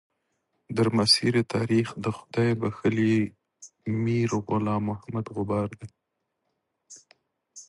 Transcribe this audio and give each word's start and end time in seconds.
درمسیر 0.77 1.33
تاریخ 1.53 1.87
د 2.03 2.05
خدای 2.17 2.51
بخښلي 2.61 3.15
میر 4.03 4.31
غلام 4.47 4.81
محمد 4.89 5.25
غبار 5.35 5.69
دی. 5.79 5.87